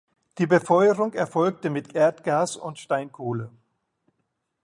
[0.39, 3.51] Die Befeuerung erfolgte mit Erdgas und Steinkohle.